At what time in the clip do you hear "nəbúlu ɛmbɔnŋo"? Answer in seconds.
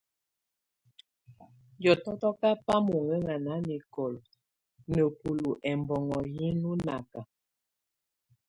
4.95-6.17